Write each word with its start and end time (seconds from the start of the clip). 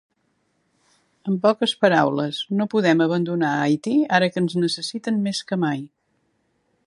En 1.31 1.35
poques 1.43 1.75
paraules, 1.85 2.39
no 2.61 2.67
podem 2.73 3.05
abandonar 3.07 3.53
Haití 3.67 3.95
ara 4.19 4.33
que 4.33 4.45
ens 4.45 4.59
necessiten 4.65 5.23
més 5.27 5.43
que 5.51 5.61
mai. 5.67 5.85